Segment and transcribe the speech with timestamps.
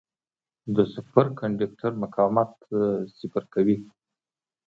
[0.75, 2.51] د سوپر کنډکټر مقاومت
[3.17, 3.77] صفر کوي.